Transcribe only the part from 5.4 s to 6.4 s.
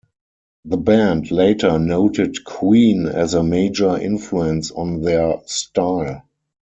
style.